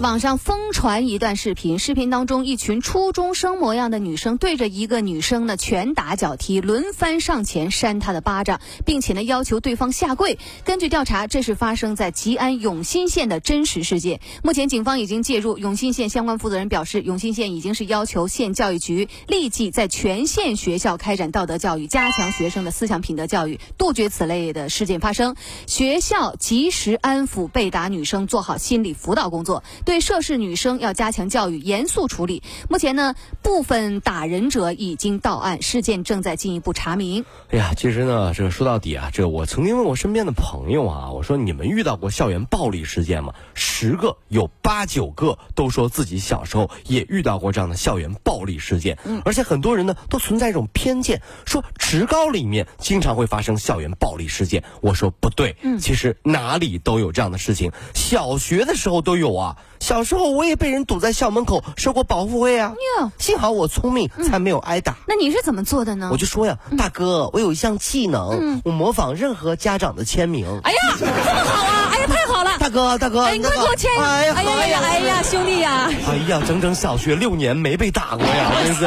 [0.00, 10.38] 网上疯传一段视频，视频当中一群初中生模样的女生对着一个女生呢拳打脚踢，轮番上前扇她的巴掌，并且呢要求对方下跪。
[10.64, 14.20] 根据调查，这是发生在吉安永新县的真实事件。
[14.42, 25.36] 目前警方已经介入，永新县相关负责人表示，永新县已经是要求县教育局立即在全县学校开展道德教育，加强学生的思想品德教育，杜绝此类的事件发生。
[25.66, 29.62] 学校及时安抚被打女生，做好心理辅导工作。
[29.98, 32.42] 涉事女生要加强教育，严肃处理。
[32.68, 37.24] 目前呢，部分打人者已经到案，事件正在进一步查明。
[37.48, 43.32] 哎呀，其实呢，这个说到底啊，这个我曾经问我身边的朋友啊，我说你们遇到过校园暴力事件吗？
[43.54, 48.98] 十个有八九个都说自己小时候也遇到过这样的校园暴力事件。
[49.04, 54.62] 嗯，而且很多人呢都存在一种偏见，说职高里面经常会发生校园暴力事件。
[54.82, 59.56] 我说不对，嗯，其实哪里都有这样的事情，小学的时候都有啊。
[59.80, 62.74] 小时候我也被人堵在校门口收过保护费啊！
[63.00, 64.94] 哟，幸好我聪明，才没有挨打。
[65.08, 66.10] 那你是怎么做的呢？
[66.12, 70.60] 我就说呀，大哥，我有一项技能，我模仿任何家长的签名。
[70.62, 71.12] 哎呀，这么
[71.44, 71.90] 好啊！
[71.92, 72.58] 哎呀，太好了！
[72.58, 74.04] 大哥，大哥，哎，你快给我签呀！
[74.04, 75.90] 哎呀，哎呀，哎呀，兄弟呀！
[76.08, 78.86] 哎呀，整整小学六年没被打过呀，真是。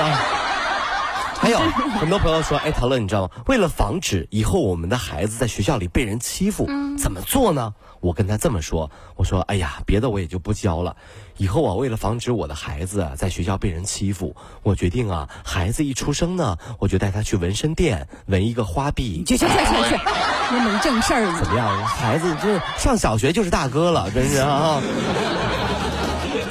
[1.44, 1.60] 还有
[2.00, 3.30] 很多朋友说，哎，陶乐，你知道吗？
[3.48, 6.66] 为了防止以后我们的孩子在学校里被人欺负，
[6.98, 7.74] 怎么做呢？
[8.00, 10.96] 我跟他这么说，我说，哎呀，别的我也就不教了。
[11.36, 19.26] 以后啊，为了防止我的孩子在学校被人欺负，我决定啊，孩子一出生呢，我就带他去纹身店纹一个花臂。
[19.26, 19.96] 去去去去去，
[20.56, 21.26] 没正事儿。
[21.42, 21.86] 怎么样？
[21.86, 24.82] 孩子这上小学就是大哥了，真是啊。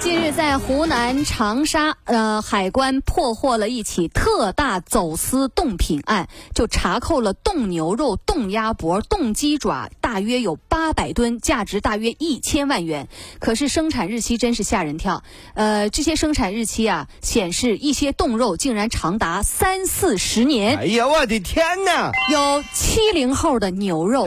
[0.03, 13.09] 近日，在湖南长沙，呃，海关破获了一起特大走私冻品案，就查扣了冻牛肉、冻鸭脖、冻鸡爪，大约有八百吨，价值大约一千万元。
[13.39, 15.23] 可是生产日期真是吓人跳，
[15.55, 20.77] 呃，这些生产日期啊，显示一些冻肉竟然长达三四十年。
[20.77, 22.13] 哎呀，我的天哪！
[22.31, 24.27] 有七零后的牛肉，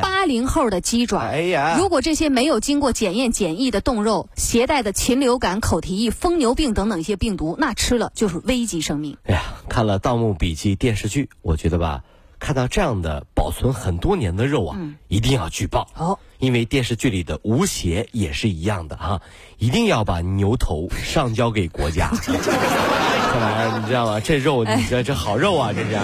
[0.00, 1.18] 八零后的鸡爪。
[1.18, 4.92] 哎呀，如果这些没有经过检验检疫的冻肉，携带的。
[4.92, 9.16] 禽流感、口蹄疫、疯牛病等等一些病毒，那吃了就是危及生命。
[9.24, 12.04] 哎呀，看了《盗墓笔记》电视剧，我觉得吧，
[12.38, 16.18] 看到这样的保存很多年的肉啊，一定要举报哦。
[16.38, 19.20] 因为电视剧里的吴邪也是一样的哈，
[19.58, 22.10] 一定要把牛头上交给国家。
[22.26, 24.20] 这玩意儿你知道吗？
[24.20, 25.94] 这肉，你这这好肉啊，这是。
[25.94, 26.02] 啊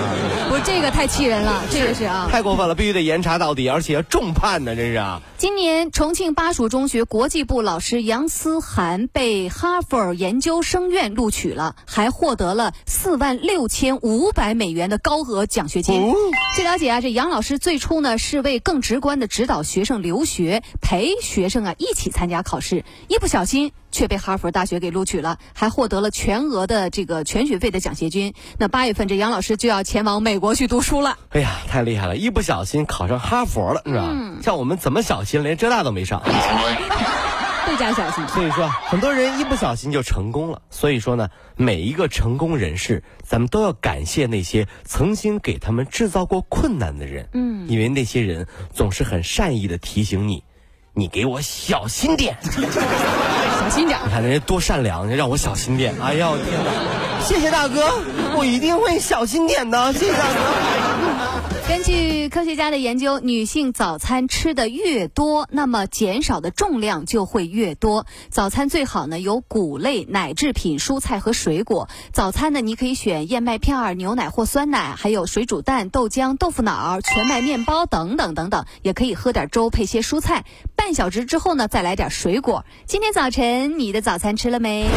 [0.51, 2.29] 不，这个太气人了，这个是啊。
[2.31, 5.23] 太过分了，必须得严查到底，而且要重判呢，这是啊。
[5.39, 16.13] 今年重庆巴蜀中学国际部老师杨思涵被哈佛研究生院录取了，还获得了四万六千五百美元的高额奖学金。
[16.55, 23.73] 据了解啊，这杨老师最初呢是为更直观的指导学生留学，陪学生啊一起参加考试，一不小心。
[23.93, 28.33] 却被哈佛大学给录取了，还获得了全额的这个全学费的奖学金。
[28.57, 31.19] 那八月份，这杨老师就要前往美国去读书了。
[31.29, 32.17] 哎呀，太厉害了！
[32.17, 34.09] 一不小心考上哈佛了，是吧？
[34.43, 36.23] 像我们怎么小心，连浙大都没上，
[37.67, 38.27] 倍加小心。
[38.29, 40.63] 所以说，很多人一不小心就成功了。
[40.71, 47.29] 所以说呢，每一个成功人士，咱们都要感谢那些曾经给他们制造过困难的人。
[47.33, 50.45] 嗯，因为那些人总是很善意的提醒你，
[50.93, 52.37] 你给我小心点。
[52.43, 53.99] 小心点！
[54.05, 55.95] 你看人家多善良，让我小心点。
[56.03, 57.25] 哎呀，我天哪！
[57.25, 58.01] 谢谢大哥，
[58.37, 59.93] 我一定会小心点的。
[59.93, 61.52] 谢谢大哥。
[61.69, 68.05] 根据科学家的研究，女性早餐吃的越多，那么减少的重量就会越多。
[68.31, 71.89] 早餐最好呢有谷类、奶制品、蔬菜和水果。
[72.13, 78.67] 早餐呢，你可以选燕麦片、牛奶或酸奶，还有水煮蛋、豆浆、豆腐脑、全麦面包等等等等。
[78.83, 80.45] 也可以喝点粥配些蔬菜。
[80.77, 82.65] 半小时之后呢，再来点水果。
[82.87, 84.89] 今天早晨你的早餐吃了没？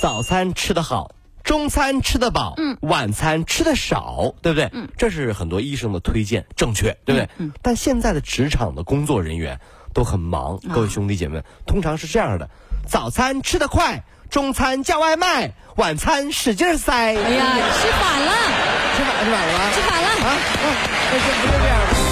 [0.00, 1.10] 早餐吃得好。
[1.44, 4.70] 中餐吃得饱，嗯，晚餐吃得少，对不对？
[4.72, 7.28] 嗯，这是很多医生的推荐，正确，对不对？
[7.38, 7.52] 嗯。
[7.62, 9.60] 但现在的职场的工作人员
[9.92, 12.48] 都很忙，各位兄弟姐妹，通常是这样的：
[12.86, 16.94] 早餐吃得快，中餐叫外卖，晚餐使劲塞。
[16.94, 18.32] 哎呀，吃反了，
[18.96, 20.36] 吃反了，吃反了吃反了啊！
[21.10, 22.11] 不是不是这样的。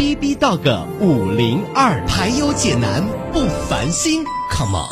[0.00, 4.88] B B 到个五零二，排忧解难不烦心，Come on。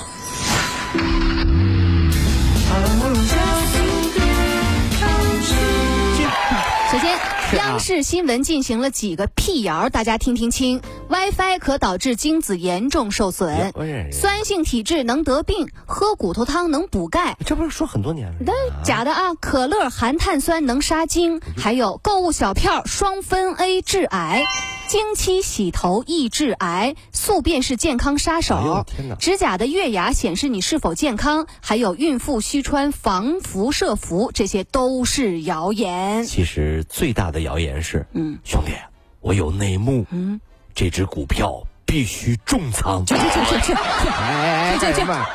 [6.92, 7.18] 首先，
[7.56, 10.82] 央视新闻进行了几个辟谣，大家听听清。
[11.08, 13.72] WiFi 可导致精子严重受损，
[14.12, 17.38] 酸性体质能得病，喝骨头汤能补钙。
[17.46, 18.34] 这不是说很多年了？
[18.44, 18.54] 但
[18.84, 19.32] 假的啊！
[19.40, 24.44] 可乐含碳酸能杀精，还有购物小票双酚 A 致癌，
[24.88, 28.86] 经期洗头易致癌，宿便是健康杀手。
[29.20, 36.24] 指甲的月牙显示你是否健康，还有孕妇需穿防辐射服，这些都是谣言。
[36.24, 38.72] 其实最大的谣言是，嗯，兄弟，
[39.20, 40.40] 我有内幕，嗯，
[40.74, 43.04] 这只股票必须重仓。
[43.04, 43.72] 去去去去去！
[43.74, 45.26] 哎哎，去去去干什么？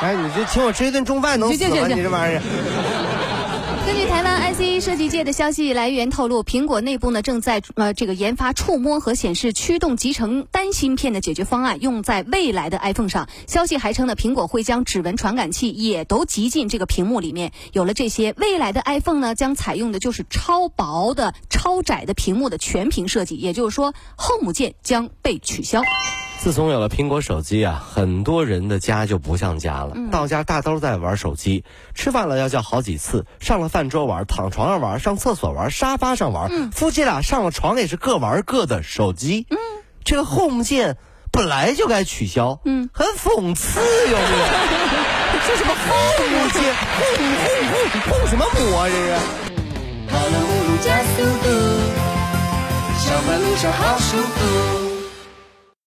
[0.00, 1.70] 哎，你这请我吃一顿中饭能死吗？
[1.70, 2.42] 去去去你这玩意儿。
[3.84, 13.28] 根据台湾 IC 设计界的消息来源透露，苹果内部呢正在呃这个研发触摸和显示驱动集成单芯片的解决方案，用在未来的 iPhone 上。
[13.48, 17.52] 消息还称呢，苹果会将指纹传感器也都集进这个屏幕里面。
[17.72, 25.82] 有了这些，未来的 iPhone 呢将采用的就是超薄的、超窄的屏幕的全屏设计，也就是说，Home 键将被取消。
[26.42, 29.92] 自从有了苹果手机啊，很多人的家就不像家了。
[29.94, 31.62] 嗯到家大都在玩手机，
[31.94, 39.46] 吃饭了要叫好几次，上了饭桌玩，躺床上玩，上厕所玩，沙发上玩，嗯夫妻俩上了床也是各玩各的手机。
[39.50, 39.56] 嗯，
[40.02, 40.96] 这个 Home 键
[41.30, 44.46] 本来就该取消，嗯，很讽刺，有没有？
[45.46, 48.88] 这 什么 Home 键？Home Home Home Home 什么魔啊？
[48.88, 49.14] 这是？
[50.10, 51.46] 跑了步路加速度，
[52.98, 54.81] 上班路上好舒服。